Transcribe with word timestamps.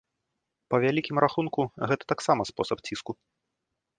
Па 0.73 0.77
вялікім 0.85 1.19
рахунку, 1.25 1.61
гэта 1.91 2.03
таксама 2.13 2.41
спосаб 2.53 2.77
ціску. 2.91 3.11